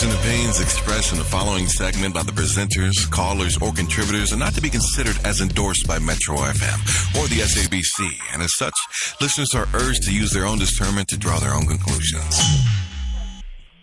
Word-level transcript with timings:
views 0.00 0.14
and 0.14 0.20
opinions 0.20 0.60
expressed 0.60 1.12
in 1.12 1.18
the 1.18 1.24
following 1.24 1.66
segment 1.66 2.14
by 2.14 2.22
the 2.22 2.32
presenters, 2.32 3.10
callers, 3.10 3.58
or 3.58 3.72
contributors 3.72 4.32
are 4.32 4.36
not 4.36 4.54
to 4.54 4.60
be 4.60 4.70
considered 4.70 5.16
as 5.24 5.40
endorsed 5.40 5.86
by 5.86 5.98
Metro 5.98 6.36
FM 6.36 7.20
or 7.20 7.26
the 7.28 7.40
SABC, 7.40 8.08
and 8.32 8.42
as 8.42 8.56
such, 8.56 8.74
listeners 9.20 9.54
are 9.54 9.68
urged 9.74 10.02
to 10.04 10.12
use 10.12 10.32
their 10.32 10.46
own 10.46 10.58
discernment 10.58 11.08
to 11.08 11.18
draw 11.18 11.38
their 11.38 11.52
own 11.52 11.66
conclusions. 11.66 12.40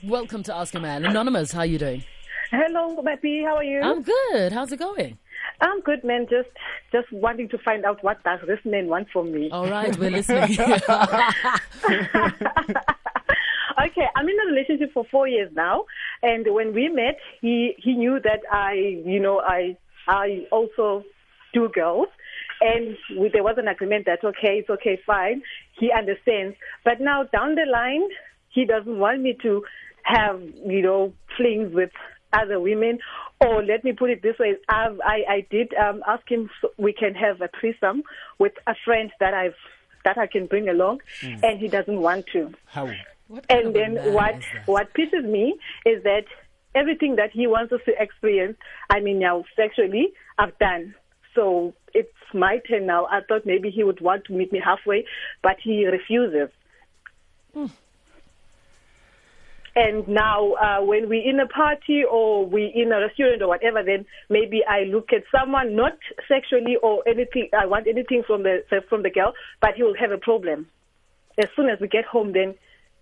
Welcome 0.04 0.44
to 0.44 0.56
Ask 0.56 0.74
a 0.76 0.80
Man. 0.80 1.06
Anonymous, 1.06 1.52
how 1.52 1.60
are 1.60 1.66
you 1.66 1.78
doing? 1.78 2.04
Hello, 2.52 2.96
Mappy. 3.04 3.44
How 3.44 3.58
are 3.58 3.64
you? 3.64 3.82
I'm 3.82 4.02
good. 4.02 4.54
How's 4.54 4.72
it 4.72 4.80
going? 4.80 5.18
I'm 5.60 5.82
good, 5.82 6.04
man. 6.04 6.28
Just 6.30 6.50
just 6.92 7.12
wanting 7.12 7.50
to 7.50 7.58
find 7.60 7.86
out 7.86 8.04
what 8.04 8.24
does 8.24 8.40
this 8.48 8.60
man 8.64 8.88
want 8.88 9.10
from 9.12 9.32
me. 9.32 9.50
All 9.52 9.70
right, 9.70 9.96
we're 9.98 10.12
listening. 10.12 10.58
okay, 13.86 14.08
I'm 14.16 14.28
in 14.28 14.36
a 14.40 14.52
relationship 14.52 14.94
for 14.94 15.06
four 15.12 15.28
years 15.28 15.52
now, 15.54 15.86
and 16.22 16.46
when 16.54 16.74
we 16.74 16.90
met, 16.90 17.18
he 17.42 17.76
he 17.78 17.94
knew 17.94 18.20
that 18.24 18.42
I, 18.52 18.74
you 19.06 19.20
know, 19.20 19.40
I 19.40 19.78
I 20.08 20.46
also 20.52 21.04
do 21.54 21.70
girls, 21.70 22.08
and 22.62 22.98
we, 23.20 23.30
there 23.30 23.44
was 23.44 23.56
an 23.58 23.68
agreement 23.68 24.06
that 24.06 24.24
okay, 24.24 24.60
it's 24.60 24.70
okay, 24.70 25.00
fine. 25.06 25.44
He 25.80 25.92
understands, 25.92 26.56
but 26.84 27.00
now 27.00 27.24
down 27.24 27.56
the 27.56 27.66
line, 27.72 28.08
he 28.50 28.66
doesn't 28.66 28.98
want 28.98 29.22
me 29.22 29.38
to 29.44 29.64
have 30.04 30.42
you 30.66 30.82
know 30.82 31.14
flings 31.36 31.74
with 31.74 31.92
other 32.34 32.60
women. 32.60 33.00
Or 33.40 33.64
let 33.64 33.84
me 33.84 33.94
put 33.94 34.10
it 34.10 34.24
this 34.24 34.40
way: 34.40 34.56
I've, 34.68 35.00
I 35.02 35.24
I 35.30 35.48
did 35.52 35.74
um, 35.76 36.02
ask 36.08 36.30
him 36.30 36.50
so 36.62 36.70
we 36.78 36.94
can 36.94 37.14
have 37.14 37.42
a 37.42 37.50
threesome 37.60 38.04
with 38.40 38.54
a 38.66 38.74
friend 38.84 39.12
that 39.20 39.34
I've 39.34 39.56
that 40.04 40.18
I 40.18 40.26
can 40.26 40.48
bring 40.48 40.70
along, 40.70 41.02
and 41.44 41.60
he 41.60 41.68
doesn't 41.68 42.00
want 42.00 42.26
to. 42.34 42.54
How? 42.66 42.90
And 43.50 43.76
then 43.76 44.14
what 44.14 44.42
what 44.66 44.94
pisses 44.94 45.24
me 45.24 45.60
is 45.86 46.04
that 46.04 46.26
everything 46.76 47.16
that 47.18 47.32
he 47.32 47.48
wants 47.48 47.74
us 47.74 47.82
to 47.86 48.02
experience, 48.02 48.58
I 48.90 49.00
mean 49.00 49.20
now 49.20 49.44
sexually, 49.56 50.14
I've 50.38 50.58
done. 50.60 50.96
So 51.36 51.74
it's 51.94 52.14
my 52.34 52.60
turn 52.68 52.86
now. 52.86 53.06
I 53.06 53.22
thought 53.28 53.46
maybe 53.46 53.70
he 53.70 53.84
would 53.84 54.02
want 54.02 54.26
to 54.26 54.34
meet 54.34 54.52
me 54.52 54.62
halfway, 54.64 55.06
but 55.44 55.58
he 55.62 55.86
refuses. 55.86 56.50
Hmm. 57.54 57.68
And 59.76 60.08
now, 60.08 60.54
uh, 60.54 60.82
when 60.82 61.08
we're 61.08 61.30
in 61.30 61.40
a 61.40 61.46
party 61.46 62.04
or 62.04 62.44
we're 62.44 62.72
in 62.74 62.92
a 62.92 63.00
restaurant 63.00 63.44
or 63.44 63.48
whatever, 63.48 63.84
then 63.84 64.08
maybe 64.28 64.64
I 64.68 64.86
look 64.86 65.14
at 65.14 65.22
someone 65.32 65.76
not 65.76 66.00
sexually 66.28 66.78
or 66.82 67.04
anything. 67.08 67.50
I 67.56 67.68
want 67.68 67.86
anything 67.88 68.24
from 68.26 68.42
the 68.42 68.64
from 68.90 69.04
the 69.04 69.12
girl, 69.12 69.34
but 69.62 69.76
he 69.76 69.84
will 69.84 69.96
have 70.00 70.12
a 70.12 70.18
problem. 70.18 70.68
As 71.38 71.50
soon 71.56 71.70
as 71.70 71.80
we 71.80 71.88
get 71.88 72.06
home, 72.06 72.34
then 72.34 72.56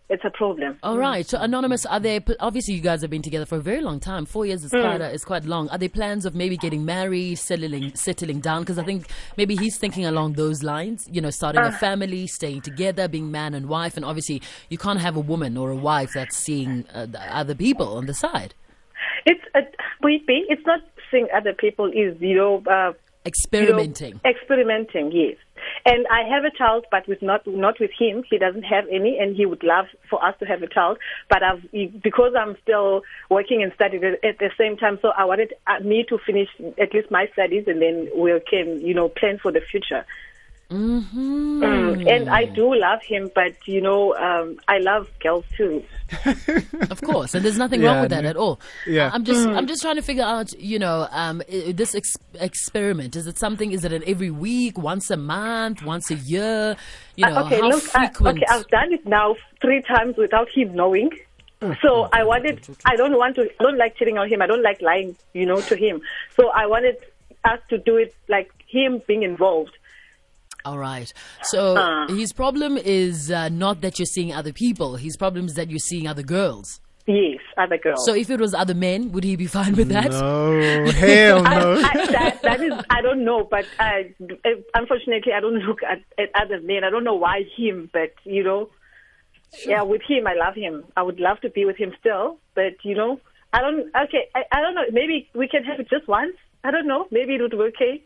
it's 0.10 0.24
a 0.24 0.30
problem. 0.30 0.78
All 0.84 0.98
right. 0.98 1.26
So, 1.26 1.40
Anonymous, 1.40 1.86
are 1.86 2.00
there 2.00 2.20
obviously 2.40 2.76
you 2.76 2.82
guys 2.82 3.02
have 3.02 3.10
been 3.10 3.22
together 3.24 3.46
for 3.46 3.56
a 3.58 3.62
very 3.62 3.82
long 3.82 4.00
time. 4.00 4.26
Four 4.26 4.46
years 4.46 4.64
is 4.64 4.72
Hmm. 4.72 4.82
quite 4.82 5.02
a, 5.02 5.10
is 5.12 5.26
quite 5.26 5.46
long. 5.46 5.68
Are 5.70 5.78
there 5.78 5.90
plans 5.90 6.26
of 6.26 6.36
maybe 6.36 6.58
getting 6.58 6.86
married, 6.86 7.36
settling 7.38 7.96
settling 7.96 8.40
down? 8.40 8.62
Because 8.62 8.78
I 8.78 8.84
think 8.84 9.08
maybe 9.38 9.56
he's 9.56 9.78
thinking 9.78 10.06
along 10.06 10.34
those 10.34 10.62
lines. 10.64 11.08
You 11.12 11.22
know, 11.22 11.32
starting 11.32 11.62
Uh. 11.62 11.68
a 11.70 11.72
family, 11.72 12.28
staying 12.28 12.62
together, 12.62 13.08
being 13.08 13.32
man 13.32 13.54
and 13.54 13.68
wife, 13.68 13.96
and 13.98 14.06
obviously 14.06 14.42
you 14.70 14.78
can't 14.78 15.00
have 15.00 15.16
a 15.16 15.22
woman 15.22 15.58
or 15.58 15.72
a 15.72 15.76
wife 15.76 16.12
that's 16.14 16.38
seeing 16.38 16.86
uh, 16.94 17.08
other 17.32 17.56
people 17.56 17.98
on 17.98 18.06
the 18.06 18.14
side. 18.14 18.54
It's 19.26 19.42
a 19.56 19.62
maybe 20.04 20.46
it's 20.50 20.66
not 20.68 20.82
seeing 21.12 21.28
other 21.36 21.54
people 21.54 21.88
is 21.92 22.16
you 22.22 22.36
know 22.36 22.64
uh, 22.72 22.94
Experimenting. 23.26 24.10
You 24.10 24.22
know, 24.24 24.30
experimenting, 24.30 25.12
yes. 25.12 25.38
And 25.86 26.06
I 26.08 26.28
have 26.30 26.44
a 26.44 26.56
child, 26.56 26.86
but 26.92 27.08
with 27.08 27.22
not 27.22 27.46
not 27.48 27.80
with 27.80 27.92
him. 27.98 28.24
He 28.30 28.38
doesn't 28.38 28.64
have 28.64 28.86
any, 28.92 29.18
and 29.20 29.36
he 29.36 29.46
would 29.46 29.64
love 29.64 29.86
for 30.10 30.24
us 30.24 30.36
to 30.40 30.46
have 30.46 30.62
a 30.62 30.68
child. 30.68 30.98
But 31.30 31.42
I've 31.42 31.64
because 32.04 32.34
I'm 32.38 32.56
still 32.62 33.02
working 33.30 33.64
and 33.64 33.72
studying 33.74 34.04
at 34.04 34.38
the 34.40 34.52
same 34.58 34.78
time. 34.78 35.00
So 35.02 35.10
I 35.18 35.26
wanted 35.26 35.54
uh, 35.66 35.80
me 35.84 36.06
to 36.10 36.20
finish 36.26 36.50
at 36.80 36.94
least 36.94 37.10
my 37.10 37.28
studies, 37.34 37.66
and 37.68 37.82
then 37.82 38.10
we 38.16 38.40
can 38.50 38.82
you 38.82 38.94
know 38.94 39.10
plan 39.10 39.40
for 39.42 39.52
the 39.52 39.62
future. 39.72 40.06
Mm-hmm. 40.72 41.64
Mm, 41.64 42.10
and 42.12 42.30
I 42.30 42.46
do 42.46 42.74
love 42.76 43.02
him, 43.04 43.30
but 43.36 43.54
you 43.68 43.82
know 43.82 44.16
um, 44.16 44.58
I 44.68 44.80
love 44.80 45.08
girls 45.20 45.46
too. 45.56 45.84
Of 46.92 47.02
course, 47.02 47.34
and 47.34 47.44
there's 47.44 47.58
nothing 47.58 47.82
Yeah, 47.82 47.88
wrong 47.94 48.02
with 48.02 48.10
that 48.12 48.24
no. 48.24 48.30
at 48.30 48.36
all. 48.38 48.60
Yeah. 48.88 49.10
I'm 49.14 49.24
just, 49.24 49.48
Mm. 49.48 49.56
I'm 49.58 49.68
just 49.68 49.82
trying 49.82 49.96
to 49.96 50.02
figure 50.02 50.24
out, 50.24 50.54
you 50.60 50.78
know, 50.80 51.08
um, 51.12 51.42
this 51.50 51.94
ex- 51.96 52.16
experiment. 52.40 53.16
Is 53.16 53.28
it 53.28 53.38
something? 53.38 53.72
Is 53.72 53.84
it 53.86 53.92
an 53.94 54.04
every 54.08 54.32
week, 54.32 54.78
once 54.78 55.10
a 55.10 55.18
month, 55.18 55.84
once 55.84 56.10
a 56.12 56.16
year? 56.16 56.76
You 57.16 57.26
know, 57.28 57.38
Uh, 57.38 57.46
okay, 57.46 57.60
how 57.60 57.70
look, 57.70 57.96
I, 57.96 58.12
okay, 58.30 58.46
I've 58.50 58.68
done 58.68 58.94
it 58.94 59.06
now 59.06 59.36
three 59.62 59.82
times 59.82 60.16
without 60.18 60.48
him 60.54 60.76
knowing. 60.76 61.10
So 61.82 62.10
I 62.14 62.24
wanted, 62.24 62.60
I 62.86 62.96
don't 62.96 63.18
want 63.18 63.36
to, 63.38 63.44
I 63.60 63.64
don't 63.64 63.78
like 63.78 63.96
cheating 63.98 64.18
on 64.20 64.30
him. 64.30 64.42
I 64.42 64.46
don't 64.48 64.62
like 64.62 64.82
lying, 64.84 65.16
you 65.34 65.46
know, 65.48 65.60
to 65.62 65.76
him. 65.76 66.02
So 66.36 66.50
I 66.50 66.68
wanted 66.68 66.98
us 67.44 67.60
to 67.70 67.78
do 67.80 67.98
it 67.98 68.14
like 68.28 68.52
him 68.68 69.02
being 69.08 69.24
involved. 69.24 69.72
All 70.66 70.78
right. 70.80 71.12
So 71.44 71.78
Uh. 71.78 72.08
his 72.08 72.34
problem 72.34 72.78
is 72.78 73.32
uh, 73.32 73.50
not 73.50 73.82
that 73.82 74.00
you're 74.00 74.06
seeing 74.18 74.34
other 74.34 74.52
people. 74.52 74.96
His 74.96 75.16
problem 75.16 75.46
is 75.46 75.54
that 75.54 75.70
you're 75.70 75.80
seeing 75.80 76.08
other 76.08 76.24
girls. 76.24 76.82
Yes, 77.08 77.38
other 77.56 77.78
girls. 77.78 78.04
So 78.04 78.16
if 78.16 78.32
it 78.32 78.40
was 78.40 78.56
other 78.56 78.74
men, 78.74 79.12
would 79.12 79.24
he 79.24 79.36
be 79.36 79.46
fine 79.46 79.76
with 79.76 79.90
that? 79.90 80.10
No, 80.10 80.90
hell 81.06 81.44
no. 81.44 81.74
I, 81.78 82.08
that, 82.12 82.40
that 82.42 82.60
is, 82.62 82.74
I 82.90 83.04
don't 83.04 83.24
know, 83.24 83.44
but 83.44 83.66
uh, 83.80 84.02
unfortunately, 84.74 85.32
I 85.32 85.40
don't 85.40 85.60
look 85.70 85.84
at, 85.84 86.00
at 86.18 86.30
other 86.34 86.60
men. 86.62 86.84
I 86.84 86.90
don't 86.90 87.04
know 87.04 87.14
why 87.14 87.44
him, 87.56 87.92
but 87.94 88.14
you 88.24 88.44
know, 88.44 88.70
yeah, 89.68 89.84
with 89.84 90.02
him, 90.08 90.26
I 90.26 90.34
love 90.34 90.56
him. 90.56 90.84
I 90.98 91.04
would 91.04 91.20
love 91.20 91.40
to 91.42 91.50
be 91.52 91.64
with 91.66 91.78
him 91.78 91.94
still, 92.00 92.40
but 92.56 92.74
you 92.84 92.96
know, 92.96 93.20
I 93.54 93.62
don't. 93.62 93.82
Okay, 94.06 94.24
I, 94.34 94.42
I 94.52 94.62
don't 94.62 94.74
know. 94.74 94.86
Maybe 94.92 95.30
we 95.36 95.48
can 95.48 95.64
have 95.64 95.80
it 95.80 95.88
just 95.90 96.08
once. 96.08 96.36
I 96.64 96.72
don't 96.72 96.88
know. 96.88 97.06
Maybe 97.12 97.36
it 97.36 97.42
would 97.42 97.52
be 97.52 97.58
okay. 97.58 98.04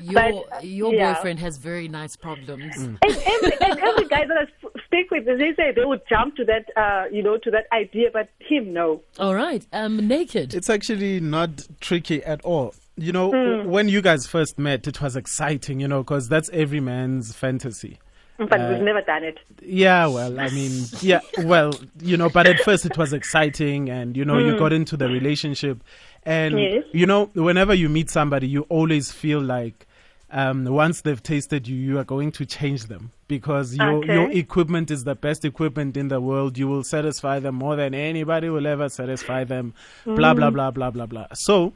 Your 0.00 0.44
But, 0.50 0.64
your 0.64 0.94
yeah. 0.94 1.14
boyfriend 1.14 1.38
has 1.40 1.56
very 1.58 1.88
nice 1.88 2.16
problems. 2.16 2.76
and 2.76 2.98
every, 3.02 3.52
and 3.60 3.78
every 3.80 4.06
guy 4.08 4.24
that 4.26 4.36
I 4.38 4.46
speak 4.86 5.10
with, 5.10 5.24
they 5.26 5.54
say 5.56 5.72
they 5.72 5.84
would 5.84 6.02
jump 6.08 6.36
to 6.36 6.44
that, 6.44 6.66
uh, 6.76 7.04
you 7.12 7.22
know, 7.22 7.36
to 7.38 7.50
that 7.50 7.66
idea, 7.72 8.10
but 8.12 8.28
him, 8.40 8.72
no. 8.72 9.02
All 9.18 9.34
right. 9.34 9.66
Um, 9.72 10.06
naked. 10.08 10.54
It's 10.54 10.70
actually 10.70 11.20
not 11.20 11.66
tricky 11.80 12.22
at 12.24 12.40
all. 12.44 12.74
You 12.96 13.12
know, 13.12 13.30
Hmm. 13.30 13.68
when 13.68 13.88
you 13.88 14.00
guys 14.00 14.26
first 14.26 14.58
met, 14.58 14.86
it 14.86 15.00
was 15.02 15.16
exciting, 15.16 15.80
you 15.80 15.88
know, 15.88 16.02
because 16.02 16.28
that's 16.28 16.48
every 16.52 16.80
man's 16.80 17.34
fantasy. 17.34 17.98
But 18.38 18.60
Uh, 18.60 18.68
we've 18.70 18.82
never 18.82 19.00
done 19.00 19.24
it. 19.24 19.38
Yeah, 19.62 20.06
well, 20.08 20.38
I 20.38 20.48
mean, 20.50 20.72
yeah, 21.00 21.20
well, 21.44 21.72
you 22.02 22.16
know, 22.18 22.28
but 22.28 22.46
at 22.46 22.60
first 22.60 22.84
it 22.84 22.96
was 22.98 23.12
exciting 23.14 23.88
and, 23.88 24.14
you 24.16 24.24
know, 24.26 24.38
you 24.38 24.58
got 24.58 24.72
into 24.74 24.94
the 24.96 25.08
relationship. 25.08 25.78
And, 26.24 26.52
Hmm. 26.54 26.58
Yes. 26.60 26.84
you 26.92 27.06
know, 27.06 27.30
whenever 27.34 27.72
you 27.72 27.88
meet 27.88 28.10
somebody, 28.10 28.46
you 28.48 28.62
always 28.68 29.10
feel 29.12 29.40
like 29.40 29.85
um, 30.30 30.64
once 30.64 31.02
they've 31.02 31.22
tasted 31.22 31.68
you, 31.68 31.76
you 31.76 31.98
are 31.98 32.04
going 32.04 32.32
to 32.32 32.44
change 32.44 32.86
them 32.86 33.12
because 33.28 33.76
your, 33.76 33.94
Okay. 33.98 34.14
your 34.14 34.30
equipment 34.30 34.90
is 34.90 35.04
the 35.04 35.14
best 35.14 35.44
equipment 35.44 35.96
in 35.96 36.08
the 36.08 36.20
world. 36.20 36.58
You 36.58 36.66
will 36.68 36.82
satisfy 36.82 37.38
them 37.38 37.54
more 37.54 37.76
than 37.76 37.94
anybody 37.94 38.48
will 38.48 38.66
ever 38.66 38.88
satisfy 38.88 39.44
them, 39.44 39.74
blah, 40.04 40.34
blah, 40.34 40.50
blah, 40.50 40.70
blah, 40.72 40.90
blah, 40.90 41.06
blah. 41.06 41.26
So, 41.34 41.72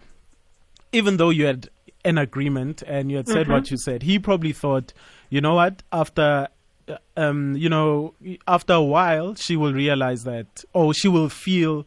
even 0.92 1.16
though 1.16 1.30
you 1.30 1.46
had 1.46 1.68
an 2.04 2.18
agreement 2.18 2.82
and 2.86 3.10
you 3.10 3.18
had 3.18 3.28
said 3.28 3.46
what 3.48 3.70
you 3.70 3.76
said, 3.76 4.02
he 4.02 4.18
probably 4.18 4.52
thought, 4.52 4.92
you 5.28 5.40
know 5.40 5.54
what, 5.54 5.82
after, 5.92 6.48
uh, 6.88 6.96
um, 7.16 7.54
you 7.56 7.68
know, 7.68 8.14
after 8.48 8.72
a 8.72 8.82
while, 8.82 9.34
she 9.36 9.54
will 9.56 9.72
realize 9.72 10.24
that, 10.24 10.64
or 10.72 10.92
she 10.92 11.06
will 11.06 11.28
feel, 11.28 11.86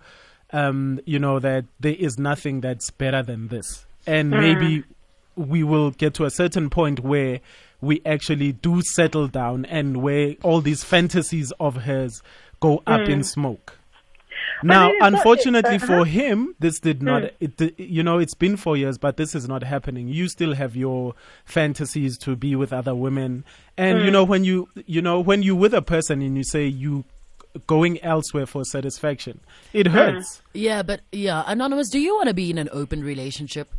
um, 0.54 1.00
you 1.06 1.20
know, 1.20 1.40
that 1.40 1.66
there 1.80 1.96
is 1.96 2.18
nothing 2.18 2.62
that's 2.62 2.90
better 2.92 3.22
than 3.22 3.50
this. 3.50 3.86
And 4.08 4.30
maybe 4.30 4.84
we 5.36 5.64
will 5.64 5.92
get 5.92 6.14
to 6.16 6.26
a 6.26 6.32
certain 6.32 6.70
point 6.70 7.00
where 7.00 7.40
we 7.82 8.02
actually 8.06 8.54
do 8.54 8.82
settle 8.82 9.28
down 9.28 9.66
and 9.66 9.98
where 9.98 10.36
all 10.42 10.62
these 10.62 10.84
fantasies 10.84 11.52
of 11.60 11.76
hers 11.76 12.22
go 12.60 12.82
up 12.88 13.02
in 13.02 13.20
hmm. 13.20 13.24
smoke. 13.24 13.78
Now, 14.64 14.88
it 14.88 14.94
is 14.94 15.00
not- 15.02 15.14
unfortunately 15.14 15.76
uh-huh. 15.76 15.86
for 15.86 16.06
him, 16.06 16.56
this 16.60 16.80
did 16.80 17.04
not. 17.04 17.24
Hmm. 17.24 17.46
It, 17.60 17.80
you 17.80 18.04
know, 18.04 18.20
it's 18.20 18.34
been 18.34 18.56
four 18.56 18.78
years, 18.78 18.98
but 18.98 19.18
this 19.18 19.36
is 19.36 19.48
not 19.48 19.64
happening. 19.64 20.08
You 20.08 20.30
still 20.30 20.56
have 20.56 20.76
your 20.76 21.14
fantasies 21.46 22.18
to 22.20 22.36
be 22.36 22.56
with 22.56 22.72
other 22.72 22.96
women, 22.96 23.44
and 23.78 24.00
you 24.00 24.06
hmm. 24.06 24.12
know 24.12 24.24
when 24.24 24.44
you, 24.46 24.70
you 24.86 25.02
know, 25.02 25.20
when 25.20 25.44
you 25.44 25.56
with 25.56 25.74
a 25.74 25.82
person 25.82 26.22
and 26.22 26.38
you 26.38 26.44
say 26.44 26.66
you 26.66 27.04
going 27.68 28.02
elsewhere 28.02 28.46
for 28.46 28.64
satisfaction, 28.64 29.42
it 29.74 29.88
hurts. 29.88 30.42
Yeah, 30.54 30.84
but 30.84 31.02
yeah, 31.12 31.44
anonymous. 31.46 31.90
Do 31.90 32.00
you 32.00 32.16
want 32.16 32.30
to 32.30 32.34
be 32.34 32.50
in 32.50 32.58
an 32.58 32.70
open 32.72 33.04
relationship? 33.04 33.74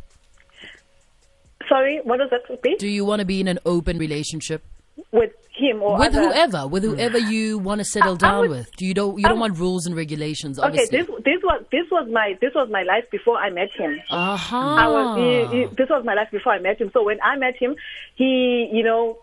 Sorry, 1.75 1.99
what 2.03 2.17
does 2.19 2.29
that 2.31 2.61
be? 2.61 2.75
Do 2.77 2.87
you 2.87 3.03
want 3.05 3.19
to 3.19 3.25
be 3.25 3.39
in 3.41 3.47
an 3.49 3.59
open 3.65 3.97
relationship 3.97 4.63
With 5.11 5.33
him 5.57 5.81
or 5.81 5.97
with 5.99 6.15
other? 6.15 6.21
whoever, 6.27 6.67
with 6.67 6.83
whoever 6.83 7.17
you 7.17 7.57
want 7.57 7.79
to 7.79 7.85
settle 7.85 8.15
I 8.15 8.17
down 8.17 8.39
would- 8.41 8.49
with? 8.51 8.75
Do 8.77 8.85
you 8.85 8.93
don't 8.93 9.17
you 9.17 9.23
don't 9.31 9.37
I- 9.39 9.45
want 9.45 9.57
rules 9.57 9.85
and 9.87 9.93
regulations? 9.95 10.57
Okay, 10.57 10.67
Obviously. 10.67 10.97
this 10.99 11.07
this 11.29 11.41
was 11.49 11.59
this 11.75 11.87
was 11.91 12.05
my 12.19 12.27
this 12.43 12.53
was 12.59 12.69
my 12.69 12.83
life 12.83 13.05
before 13.11 13.37
I 13.37 13.49
met 13.49 13.71
him. 13.81 13.91
Aha. 14.09 14.63
I 14.83 14.87
was 14.95 15.07
he, 15.51 15.57
he, 15.57 15.65
this 15.79 15.89
was 15.89 16.03
my 16.05 16.13
life 16.13 16.29
before 16.31 16.53
I 16.53 16.59
met 16.59 16.79
him. 16.79 16.89
So 16.93 17.03
when 17.03 17.19
I 17.21 17.35
met 17.45 17.55
him, 17.57 17.75
he 18.15 18.69
you 18.71 18.83
know 18.83 19.17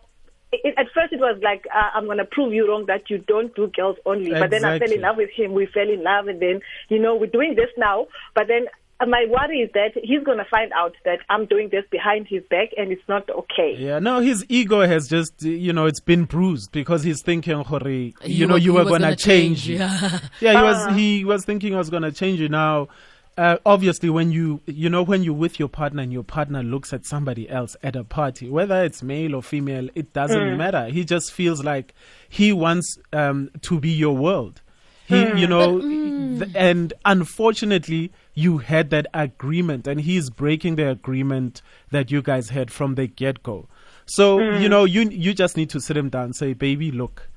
it, 0.52 0.74
at 0.76 0.86
first 0.96 1.10
it 1.14 1.20
was 1.20 1.38
like 1.42 1.64
uh, 1.74 1.90
I'm 1.96 2.06
gonna 2.06 2.26
prove 2.36 2.52
you 2.52 2.68
wrong 2.68 2.84
that 2.92 3.08
you 3.08 3.16
don't 3.32 3.54
do 3.54 3.68
girls 3.68 3.96
only. 4.04 4.30
But 4.42 4.50
then 4.50 4.64
I 4.66 4.78
fell 4.78 4.92
in 4.92 5.00
love 5.00 5.16
with 5.16 5.30
him. 5.30 5.52
We 5.54 5.64
fell 5.66 5.88
in 5.88 6.02
love, 6.02 6.26
and 6.28 6.38
then 6.40 6.60
you 6.90 6.98
know 6.98 7.14
we're 7.16 7.34
doing 7.38 7.54
this 7.54 7.70
now. 7.78 8.08
But 8.34 8.44
then 8.48 8.66
my 9.06 9.26
worry 9.28 9.60
is 9.60 9.70
that 9.74 9.92
he's 10.02 10.22
gonna 10.24 10.44
find 10.50 10.72
out 10.72 10.94
that 11.04 11.18
I'm 11.28 11.46
doing 11.46 11.68
this 11.70 11.84
behind 11.90 12.26
his 12.28 12.42
back, 12.50 12.68
and 12.76 12.90
it's 12.92 13.06
not 13.08 13.28
okay. 13.30 13.74
Yeah, 13.78 13.98
no, 13.98 14.20
his 14.20 14.44
ego 14.48 14.80
has 14.86 15.08
just, 15.08 15.44
uh, 15.44 15.48
you 15.48 15.72
know, 15.72 15.86
it's 15.86 16.00
been 16.00 16.24
bruised 16.24 16.72
because 16.72 17.02
he's 17.02 17.22
thinking, 17.22 17.58
Hore, 17.64 17.88
you, 17.88 18.12
You 18.24 18.46
know, 18.46 18.54
were- 18.54 18.58
you 18.60 18.72
were 18.74 18.84
gonna, 18.84 18.98
gonna 19.00 19.16
change. 19.16 19.64
change, 19.66 19.78
yeah. 19.80 20.18
yeah, 20.40 20.50
he 20.52 20.56
Ah. 20.56 20.62
was 20.88 20.96
he 20.96 21.24
was 21.24 21.44
thinking 21.44 21.74
I 21.74 21.78
was 21.78 21.90
gonna 21.90 22.12
change 22.12 22.40
you. 22.40 22.48
Now, 22.48 22.88
uh, 23.38 23.56
obviously, 23.64 24.10
when 24.10 24.30
you 24.30 24.60
you 24.66 24.90
know 24.90 25.02
when 25.02 25.22
you're 25.22 25.32
with 25.34 25.58
your 25.58 25.68
partner 25.68 26.02
and 26.02 26.12
your 26.12 26.22
partner 26.22 26.62
looks 26.62 26.92
at 26.92 27.06
somebody 27.06 27.48
else 27.48 27.76
at 27.82 27.96
a 27.96 28.04
party, 28.04 28.48
whether 28.50 28.84
it's 28.84 29.02
male 29.02 29.34
or 29.34 29.42
female, 29.42 29.88
it 29.94 30.12
doesn't 30.12 30.38
Mm. 30.38 30.56
matter. 30.58 30.84
He 30.90 31.04
just 31.04 31.32
feels 31.32 31.64
like 31.64 31.94
he 32.28 32.52
wants 32.52 32.98
um, 33.12 33.50
to 33.62 33.80
be 33.80 33.88
your 33.90 34.14
world. 34.16 34.60
He, 35.06 35.14
Mm. 35.16 35.38
you 35.38 35.46
know, 35.46 35.80
th- 35.80 36.50
and 36.54 36.92
unfortunately, 37.04 38.12
you 38.34 38.58
had 38.58 38.90
that 38.90 39.06
agreement, 39.12 39.86
and 39.86 40.00
he's 40.00 40.30
breaking 40.30 40.76
the 40.76 40.88
agreement 40.90 41.60
that 41.90 42.10
you 42.10 42.22
guys 42.22 42.48
had 42.50 42.70
from 42.70 42.94
the 42.94 43.06
get 43.06 43.42
go. 43.42 43.68
So 44.06 44.38
Mm. 44.38 44.60
you 44.62 44.68
know, 44.68 44.84
you 44.84 45.02
you 45.10 45.32
just 45.34 45.56
need 45.56 45.70
to 45.70 45.80
sit 45.80 45.96
him 45.96 46.08
down, 46.08 46.24
and 46.24 46.36
say, 46.36 46.52
"Baby, 46.54 46.90
look, 46.90 47.28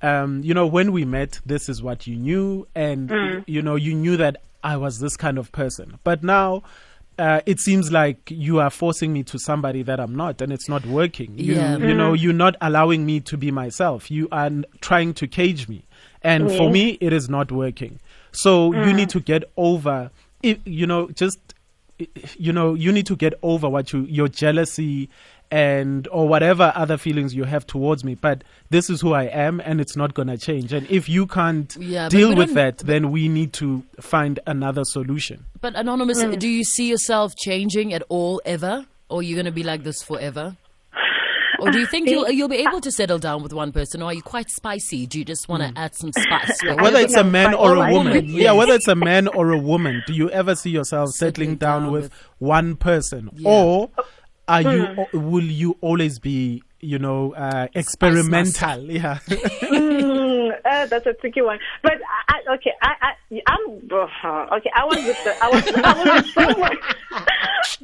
um, 0.00 0.42
you 0.42 0.54
know, 0.54 0.66
when 0.66 0.90
we 0.92 1.04
met, 1.04 1.40
this 1.46 1.68
is 1.68 1.82
what 1.82 2.06
you 2.06 2.16
knew, 2.16 2.66
and 2.74 3.08
Mm. 3.08 3.44
you 3.46 3.62
know, 3.62 3.76
you 3.76 3.94
knew 3.94 4.16
that 4.16 4.42
I 4.64 4.76
was 4.76 4.98
this 4.98 5.16
kind 5.16 5.38
of 5.38 5.52
person. 5.52 5.98
But 6.04 6.22
now, 6.22 6.62
uh, 7.18 7.40
it 7.46 7.60
seems 7.60 7.92
like 7.92 8.30
you 8.30 8.58
are 8.58 8.70
forcing 8.70 9.12
me 9.12 9.22
to 9.24 9.38
somebody 9.38 9.82
that 9.82 10.00
I'm 10.00 10.14
not, 10.16 10.40
and 10.40 10.52
it's 10.52 10.68
not 10.68 10.84
working. 10.86 11.34
You, 11.36 11.54
Yeah. 11.54 11.76
you 11.76 11.94
know, 11.94 12.14
you're 12.14 12.32
not 12.32 12.56
allowing 12.60 13.04
me 13.06 13.20
to 13.20 13.36
be 13.36 13.50
myself. 13.50 14.10
You 14.10 14.28
are 14.32 14.50
trying 14.80 15.14
to 15.14 15.26
cage 15.28 15.68
me, 15.68 15.84
and 16.22 16.50
for 16.50 16.70
me, 16.70 16.96
it 17.00 17.12
is 17.12 17.28
not 17.28 17.52
working. 17.52 17.98
So 18.32 18.72
you 18.72 18.92
need 18.92 19.08
mm. 19.08 19.12
to 19.12 19.20
get 19.20 19.44
over, 19.56 20.10
you 20.42 20.86
know, 20.86 21.08
just 21.08 21.38
you 22.36 22.52
know, 22.52 22.74
you 22.74 22.90
need 22.90 23.06
to 23.06 23.16
get 23.16 23.34
over 23.42 23.68
what 23.68 23.92
you 23.92 24.00
your 24.02 24.28
jealousy 24.28 25.08
and 25.50 26.08
or 26.08 26.26
whatever 26.26 26.72
other 26.74 26.96
feelings 26.96 27.34
you 27.34 27.44
have 27.44 27.66
towards 27.66 28.04
me. 28.04 28.14
But 28.14 28.42
this 28.70 28.88
is 28.88 29.02
who 29.02 29.12
I 29.12 29.24
am, 29.24 29.60
and 29.60 29.80
it's 29.80 29.96
not 29.96 30.14
gonna 30.14 30.38
change. 30.38 30.72
And 30.72 30.90
if 30.90 31.08
you 31.08 31.26
can't 31.26 31.76
Yeah, 31.78 32.08
deal 32.08 32.34
with 32.34 32.54
that, 32.54 32.78
then 32.78 33.10
we 33.10 33.28
need 33.28 33.52
to 33.54 33.84
find 34.00 34.40
another 34.46 34.84
solution. 34.84 35.44
But 35.60 35.76
anonymous, 35.76 36.22
hmm. 36.22 36.32
do 36.32 36.48
you 36.48 36.64
see 36.64 36.88
yourself 36.88 37.36
changing 37.36 37.92
at 37.92 38.02
all 38.08 38.40
ever, 38.46 38.86
or 39.10 39.20
are 39.20 39.22
you 39.22 39.36
going 39.36 39.46
to 39.46 39.52
be 39.52 39.62
like 39.62 39.84
this 39.84 40.02
forever? 40.02 40.56
Or 41.62 41.70
do 41.70 41.78
you 41.78 41.86
think 41.86 42.08
you'll 42.08 42.28
you'll 42.36 42.48
be 42.48 42.56
able 42.56 42.80
to 42.80 42.90
settle 42.90 43.18
down 43.18 43.42
with 43.42 43.52
one 43.52 43.72
person, 43.72 44.02
or 44.02 44.06
are 44.06 44.14
you 44.14 44.22
quite 44.22 44.50
spicy? 44.50 45.06
Do 45.06 45.18
you 45.18 45.24
just 45.24 45.48
want 45.48 45.62
to 45.62 45.80
add 45.80 45.94
some 45.94 46.12
spice? 46.12 46.58
I 46.68 46.74
Whether 46.82 46.98
it's 46.98 47.14
a 47.16 47.20
I'm 47.20 47.30
man 47.32 47.54
or 47.54 47.74
a 47.76 47.78
woman, 47.92 47.92
Woman, 48.14 48.26
yeah, 48.28 48.52
whether 48.52 48.72
it's 48.74 48.88
a 48.88 48.94
man 49.10 49.28
or 49.28 49.52
a 49.52 49.58
woman, 49.58 50.02
do 50.06 50.12
you 50.12 50.28
ever 50.30 50.54
see 50.54 50.70
yourself 50.70 51.10
settling, 51.10 51.32
Settling 51.32 51.56
down, 51.56 51.82
down 51.84 51.92
with, 51.92 52.02
with- 52.04 52.12
one 52.38 52.76
person, 52.76 53.30
Yeah. 53.34 53.50
or 53.50 53.90
are 54.48 54.62
you? 54.62 54.84
Hmm. 54.86 55.30
Will 55.30 55.44
you 55.44 55.76
always 55.80 56.18
be, 56.18 56.62
you 56.80 56.98
know, 56.98 57.32
uh, 57.34 57.68
experimental? 57.74 58.90
Yeah. 58.90 59.18
Mm, 59.28 60.50
uh, 60.64 60.86
that's 60.86 61.06
a 61.06 61.12
tricky 61.14 61.42
one. 61.42 61.58
But 61.82 61.94
I, 62.28 62.34
I, 62.48 62.54
okay, 62.54 62.72
I, 62.82 62.90
I, 63.00 63.42
I'm 63.46 63.88
uh, 63.92 64.56
okay. 64.56 64.70
I 64.74 64.84
was 64.84 64.96
with 64.96 65.24
the, 65.24 65.44
I 65.44 65.48
was, 65.48 65.66
I 65.76 65.94
was 65.94 66.22
with 66.24 66.32
someone. 66.34 66.76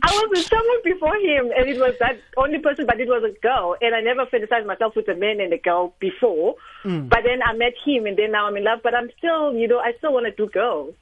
I 0.03 0.11
was 0.13 0.29
with 0.31 0.47
someone 0.47 0.81
before 0.85 1.15
him, 1.17 1.51
and 1.57 1.69
it 1.69 1.79
was 1.79 1.95
that 2.01 2.19
only 2.37 2.59
person, 2.59 2.87
but 2.87 3.01
it 3.01 3.09
was 3.09 3.23
a 3.25 3.39
girl, 3.41 3.77
and 3.81 3.95
I 3.95 4.01
never 4.01 4.27
fantasized 4.27 4.67
myself 4.67 4.95
with 4.97 5.09
a 5.09 5.15
man 5.15 5.41
and 5.41 5.53
a 5.53 5.59
girl 5.59 5.95
before. 6.01 6.55
Mm. 6.85 7.09
But 7.09 7.21
then 7.25 7.41
I 7.45 7.53
met 7.55 7.75
him, 7.85 8.07
and 8.07 8.17
then 8.17 8.33
now 8.33 8.47
I'm 8.47 8.57
in 8.57 8.65
love. 8.65 8.81
But 8.83 8.95
I'm 8.95 9.11
still, 9.19 9.55
you 9.55 9.69
know, 9.69 9.79
I 9.79 9.93
still 9.99 10.13
want 10.13 10.27
to 10.27 10.33
do 10.33 10.49
girls. 10.51 10.95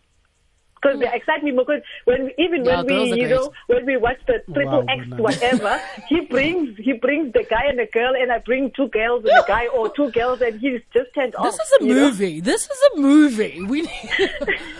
Because 0.83 1.01
they 1.01 1.09
excite 1.11 1.43
me 1.43 1.53
because 1.53 1.81
when 2.05 2.31
even 2.39 2.63
Yeah, 2.63 2.83
when 2.83 2.87
we 2.87 3.05
you 3.09 3.27
great. 3.27 3.31
know 3.31 3.51
when 3.67 3.87
we 3.87 3.97
watch 3.97 4.19
the 4.27 4.41
triple 4.53 4.81
Wow, 4.83 4.85
X 4.87 5.07
Bonani. 5.09 5.21
whatever 5.21 5.81
he 6.07 6.21
brings 6.31 6.77
he 6.77 6.93
brings 6.93 7.33
the 7.33 7.45
guy 7.49 7.65
and 7.71 7.79
the 7.79 7.87
girl 7.91 8.13
and 8.15 8.31
I 8.31 8.39
bring 8.41 8.71
two 8.77 8.87
girls 8.89 9.25
and 9.25 9.33
a 9.43 9.45
guy 9.49 9.69
or 9.69 9.89
two 9.89 10.11
girls 10.11 10.43
and 10.43 10.61
he's 10.61 10.83
just 10.93 11.15
turned 11.15 11.35
off. 11.35 11.47
This 11.47 11.55
is 11.55 11.73
a 11.81 11.85
you 11.87 11.95
know? 11.95 12.01
movie. 12.11 12.41
This 12.41 12.65
is 12.69 12.79
a 12.95 13.01
movie. 13.01 13.63
We 13.63 13.83
need 13.89 14.11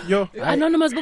Yo, 0.07 0.29
I- 0.41 0.53
anonymous. 0.53 0.93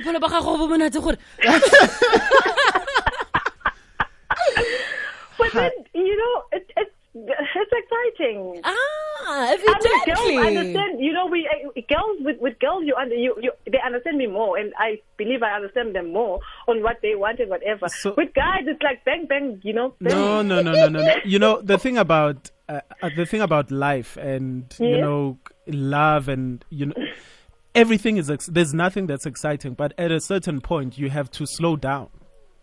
But 5.39 5.53
then 5.53 5.71
you 5.95 6.17
know 6.17 6.43
it, 6.53 6.71
it's 6.77 6.91
it's 7.17 7.73
exciting. 7.73 8.61
Ah, 8.65 8.71
I 9.27 9.57
mean, 9.57 9.67
girls 10.07 10.47
understand. 10.47 11.01
You 11.01 11.13
know, 11.13 11.27
we 11.27 11.49
uh, 11.49 11.81
girls 11.89 12.19
with 12.21 12.41
with 12.41 12.59
girls, 12.61 12.85
you 12.87 12.95
under 12.95 13.15
you, 13.15 13.35
you 13.41 13.53
they 13.71 13.79
understand 13.85 14.19
me 14.19 14.27
more, 14.27 14.57
and 14.59 14.73
I 14.79 15.01
believe 15.17 15.43
I 15.43 15.53
understand 15.55 15.95
them 15.95 16.13
more 16.13 16.41
on 16.69 16.83
what 16.83 16.99
they 17.03 17.15
want 17.15 17.41
and 17.41 17.51
whatever. 17.51 17.89
So- 17.89 18.15
with 18.17 18.33
guys, 18.35 18.63
it's 18.67 18.83
like 18.83 19.05
bang 19.05 19.27
bang. 19.29 19.61
You 19.65 19.73
know, 19.73 19.95
bang. 20.01 20.15
No, 20.17 20.43
no, 20.43 20.61
no, 20.61 20.73
no, 20.73 20.89
no, 20.89 21.03
no. 21.03 21.15
You 21.25 21.39
know 21.39 21.61
the 21.63 21.79
thing 21.79 21.99
about 21.99 22.51
uh, 22.69 22.81
uh, 23.03 23.11
the 23.17 23.27
thing 23.27 23.41
about 23.41 23.71
life 23.71 24.17
and 24.17 24.73
you 24.79 24.99
know 25.01 25.39
love 25.67 26.29
and 26.29 26.65
you 26.71 26.87
know 26.87 26.95
everything 27.75 28.19
is 28.19 28.31
ex- 28.31 28.47
there's 28.47 28.75
nothing 28.75 29.07
that's 29.07 29.27
exciting, 29.27 29.75
but 29.75 29.93
at 29.99 30.11
a 30.13 30.21
certain 30.21 30.61
point 30.61 30.97
you 30.99 31.11
have 31.11 31.31
to 31.33 31.47
slow 31.47 31.77
down. 31.77 32.09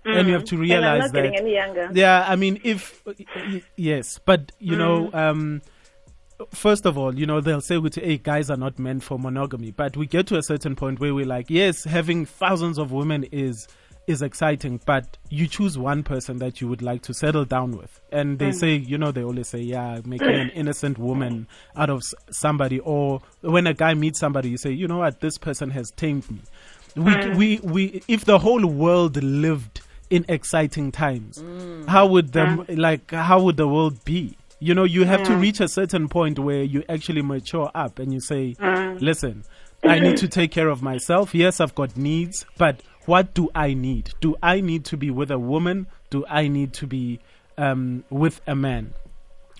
And 0.03 0.27
you 0.27 0.33
have 0.33 0.45
to 0.45 0.55
mm. 0.55 0.59
I'm 0.59 0.61
realize 0.61 1.01
not 1.01 1.11
that 1.13 1.21
getting 1.21 1.37
any 1.37 1.53
younger. 1.53 1.89
yeah, 1.93 2.25
I 2.27 2.35
mean, 2.35 2.59
if 2.63 3.03
yes, 3.75 4.19
but 4.23 4.51
you 4.59 4.75
know, 4.75 5.09
mm. 5.09 5.15
um, 5.15 5.61
first 6.53 6.85
of 6.85 6.97
all, 6.97 7.13
you 7.17 7.25
know, 7.25 7.41
they'll 7.41 7.61
say, 7.61 7.77
"With 7.77 7.95
hey, 7.95 8.17
guys 8.17 8.49
are 8.49 8.57
not 8.57 8.79
meant 8.79 9.03
for 9.03 9.19
monogamy," 9.19 9.71
but 9.71 9.95
we 9.95 10.07
get 10.07 10.27
to 10.27 10.37
a 10.37 10.43
certain 10.43 10.75
point 10.75 10.99
where 10.99 11.13
we're 11.13 11.25
like, 11.25 11.49
yes, 11.49 11.83
having 11.83 12.25
thousands 12.25 12.77
of 12.77 12.91
women 12.91 13.23
is 13.25 13.67
is 14.07 14.21
exciting, 14.21 14.81
but 14.85 15.17
you 15.29 15.47
choose 15.47 15.77
one 15.77 16.03
person 16.03 16.39
that 16.39 16.59
you 16.59 16.67
would 16.67 16.81
like 16.81 17.03
to 17.03 17.13
settle 17.13 17.45
down 17.45 17.77
with, 17.77 18.01
and 18.11 18.39
they 18.39 18.49
mm. 18.49 18.55
say, 18.55 18.75
you 18.75 18.97
know, 18.97 19.11
they 19.11 19.23
always 19.23 19.47
say, 19.47 19.59
yeah, 19.59 20.01
making 20.05 20.29
an 20.29 20.49
innocent 20.49 20.97
woman 20.97 21.47
out 21.75 21.89
of 21.89 22.01
somebody, 22.31 22.79
or 22.79 23.21
when 23.41 23.67
a 23.67 23.73
guy 23.73 23.93
meets 23.93 24.19
somebody, 24.19 24.49
you 24.49 24.57
say, 24.57 24.71
you 24.71 24.87
know 24.87 24.97
what, 24.97 25.19
this 25.21 25.37
person 25.37 25.69
has 25.69 25.91
tamed 25.91 26.29
me. 26.31 26.41
We, 26.95 27.29
we, 27.35 27.59
we, 27.63 28.03
if 28.09 28.25
the 28.25 28.37
whole 28.37 28.65
world 28.65 29.21
lived 29.23 29.70
in 30.11 30.25
exciting 30.27 30.91
times, 30.91 31.43
how 31.87 32.05
would 32.05 32.33
the 32.33 32.65
like 32.69 33.09
how 33.11 33.41
would 33.41 33.57
the 33.57 33.67
world 33.67 34.03
be? 34.05 34.37
You 34.59 34.75
know, 34.75 34.83
you 34.83 35.05
have 35.05 35.23
to 35.23 35.35
reach 35.35 35.59
a 35.59 35.67
certain 35.67 36.07
point 36.07 36.37
where 36.37 36.61
you 36.61 36.83
actually 36.87 37.23
mature 37.23 37.71
up 37.73 37.97
and 37.97 38.13
you 38.13 38.19
say, 38.21 38.55
"Listen, 38.59 39.43
I 39.83 39.97
need 39.99 40.17
to 40.17 40.27
take 40.27 40.51
care 40.51 40.69
of 40.69 40.83
myself. 40.83 41.33
Yes, 41.33 41.59
I've 41.59 41.73
got 41.73 41.97
needs, 41.97 42.45
but 42.59 42.81
what 43.05 43.33
do 43.33 43.49
I 43.55 43.73
need? 43.73 44.11
Do 44.21 44.35
I 44.43 44.61
need 44.61 44.85
to 44.85 44.97
be 44.97 45.09
with 45.09 45.31
a 45.31 45.39
woman? 45.39 45.87
Do 46.11 46.23
I 46.29 46.47
need 46.47 46.73
to 46.73 46.85
be 46.85 47.19
um, 47.57 48.03
with 48.11 48.39
a 48.45 48.55
man?" 48.55 48.93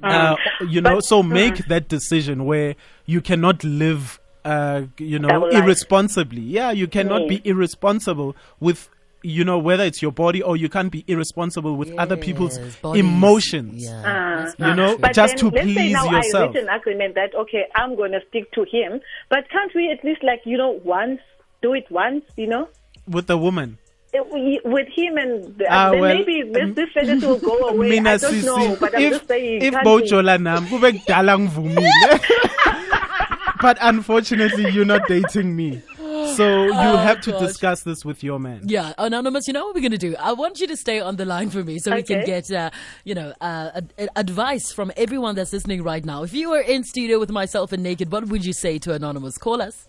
Uh, 0.04 0.36
you 0.68 0.82
know, 0.82 0.96
But- 0.96 1.06
so 1.06 1.24
make 1.24 1.66
that 1.68 1.88
decision 1.88 2.46
where 2.46 2.76
you 3.06 3.22
cannot 3.22 3.64
live, 3.64 4.20
uh, 4.46 4.84
you 4.98 5.20
know, 5.20 5.28
Double 5.30 5.52
life. 5.54 5.64
irresponsibly. 5.64 6.42
Yeah, 6.42 6.72
you 6.72 6.88
cannot 6.88 7.28
be 7.30 7.40
irresponsible 7.44 8.36
with, 8.60 8.90
you 9.24 9.44
know, 9.44 9.58
whether 9.60 9.84
it's 9.84 10.02
your 10.02 10.12
body 10.12 10.42
or 10.42 10.58
you 10.58 10.68
can't 10.70 10.92
be 10.92 11.04
irresponsible 11.08 11.76
with 11.76 11.94
other 11.98 12.18
people's 12.18 12.58
bodies. 12.82 13.00
emotions. 13.06 13.84
Yeah, 13.84 14.02
Ah, 14.06 14.36
that's 14.46 14.60
You 14.60 14.66
not 14.66 14.76
know, 14.78 14.88
true. 14.90 14.98
But 15.00 15.14
just 15.14 15.38
then, 15.38 15.52
to 15.52 15.56
let's 15.56 15.68
say 15.68 15.74
please 15.74 15.94
now 15.94 16.06
yourself. 16.12 16.44
I 16.56 16.60
reach 16.60 16.64
an 16.64 16.70
agreement 16.70 17.16
that 17.16 17.36
okay, 17.36 17.66
I'm 17.76 17.96
going 17.96 18.12
to 18.14 18.20
stick 18.30 18.52
to 18.54 18.62
him. 18.64 19.00
But 19.30 19.50
can't 19.50 19.72
we 19.76 19.90
at 19.92 20.04
least 20.04 20.24
like 20.24 20.42
you 20.46 20.58
know 20.58 20.80
once 20.84 21.20
do 21.62 21.74
it 21.74 21.86
once? 21.92 22.24
You 22.36 22.48
know, 22.48 22.68
With 23.08 23.28
the 23.28 23.38
woman. 23.38 23.78
Uh, 24.14 24.20
with 24.66 24.88
him 24.90 25.16
and 25.18 25.58
the, 25.58 25.66
Ah, 25.70 25.92
well, 25.92 26.02
maybe 26.14 26.44
this, 26.52 26.76
this 26.76 26.90
fantasy 26.94 27.26
will 27.26 27.40
go 27.40 27.56
away. 27.70 27.98
I 28.00 28.18
don't 28.18 28.44
know, 28.44 28.76
but 28.80 28.94
I'm 28.94 29.02
if 29.04 29.12
just 29.14 29.28
saying. 29.30 29.62
if 29.62 29.74
can't 29.74 29.86
we? 29.86 29.92
bojola 30.02 30.36
nam 30.42 30.66
kube 30.72 30.92
kudala 31.00 31.38
ngivumile. 31.40 32.20
but 33.62 33.78
unfortunately, 33.82 34.70
you're 34.72 34.86
not 34.86 35.08
dating 35.08 35.56
me, 35.56 35.82
so 36.36 36.66
you 36.66 36.72
have 36.74 37.22
to 37.22 37.32
gosh. 37.32 37.42
discuss 37.42 37.84
this 37.84 38.04
with 38.06 38.24
your 38.24 38.40
man. 38.40 38.62
Yeah, 38.66 38.94
anonymous. 38.98 39.48
You 39.48 39.54
know 39.54 39.66
what 39.66 39.76
we're 39.76 39.82
gonna 39.82 39.98
do? 39.98 40.16
I 40.20 40.34
want 40.34 40.60
you 40.60 40.68
to 40.68 40.78
stay 40.78 41.00
on 41.00 41.16
the 41.16 41.26
line 41.26 41.50
for 41.50 41.64
me 41.64 41.80
so 41.80 41.94
we 41.96 42.04
can 42.04 42.26
get, 42.26 42.52
uh, 42.52 42.70
you 43.04 43.16
know, 43.16 43.34
uh, 43.42 43.72
ad- 43.76 43.94
ad- 43.98 44.10
advice 44.16 44.72
from 44.72 44.92
everyone 44.98 45.36
that's 45.36 45.54
listening 45.54 45.84
right 45.84 46.04
now. 46.04 46.24
If 46.24 46.34
you 46.34 46.50
were 46.50 46.62
in 46.62 46.84
studio 46.84 47.20
with 47.20 47.32
myself 47.32 47.72
and 47.72 47.84
Naked, 47.84 48.12
what 48.12 48.28
would 48.28 48.46
you 48.46 48.54
say 48.54 48.80
to 48.80 48.94
anonymous? 48.94 49.38
Call 49.38 49.62
us. 49.62 49.88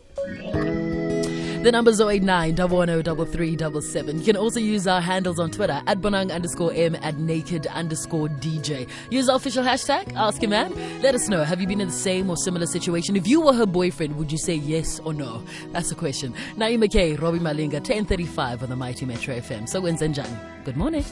The 1.62 1.70
number's 1.70 2.00
089 2.00 2.56
110 2.56 4.18
You 4.18 4.24
can 4.24 4.36
also 4.36 4.58
use 4.58 4.88
our 4.88 5.00
handles 5.00 5.38
on 5.38 5.52
Twitter 5.52 5.80
at 5.86 6.00
Bonang 6.00 6.34
underscore 6.34 6.72
M 6.74 6.96
at 6.96 7.18
naked 7.18 7.68
underscore 7.68 8.26
DJ. 8.28 8.88
Use 9.10 9.28
our 9.28 9.36
official 9.36 9.62
hashtag, 9.62 10.12
Ask 10.16 10.42
a 10.42 10.48
Man. 10.48 10.74
Let 11.02 11.14
us 11.14 11.28
know. 11.28 11.44
Have 11.44 11.60
you 11.60 11.68
been 11.68 11.80
in 11.80 11.86
the 11.86 11.94
same 11.94 12.28
or 12.28 12.36
similar 12.36 12.66
situation? 12.66 13.14
If 13.14 13.28
you 13.28 13.40
were 13.40 13.52
her 13.52 13.66
boyfriend, 13.66 14.16
would 14.16 14.32
you 14.32 14.38
say 14.38 14.54
yes 14.54 14.98
or 15.00 15.14
no? 15.14 15.44
That's 15.70 15.90
the 15.90 15.94
question. 15.94 16.34
Naima 16.56 16.84
McKay, 16.84 17.20
Robbie 17.20 17.38
Malinga, 17.38 17.74
1035 17.74 18.64
on 18.64 18.68
the 18.68 18.76
Mighty 18.76 19.06
Metro 19.06 19.36
FM. 19.36 19.68
So. 19.68 19.82
Good 20.64 20.76
morning. 20.76 21.04